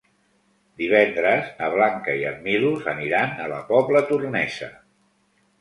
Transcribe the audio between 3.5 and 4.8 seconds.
la Pobla Tornesa.